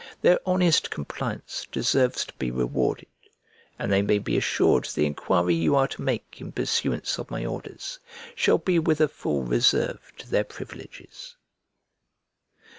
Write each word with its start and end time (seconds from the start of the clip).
Their 0.23 0.39
honest 0.47 0.89
compliance 0.89 1.67
deserves 1.71 2.25
to 2.25 2.33
be 2.39 2.49
rewarded; 2.49 3.05
and 3.77 3.91
they 3.91 4.01
may 4.01 4.17
be 4.17 4.35
assured 4.35 4.85
the 4.85 5.05
enquiry 5.05 5.53
you 5.53 5.75
are 5.75 5.87
to 5.89 6.01
make 6.01 6.41
in 6.41 6.51
pursuance 6.51 7.19
of 7.19 7.29
my 7.29 7.45
orders 7.45 7.99
shall 8.33 8.57
be 8.57 8.79
with 8.79 8.99
a 8.99 9.07
full 9.07 9.43
reserve 9.43 10.11
to 10.17 10.27
their 10.27 10.43
privileges. 10.43 11.35